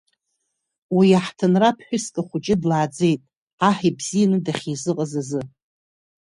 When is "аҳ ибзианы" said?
3.67-4.37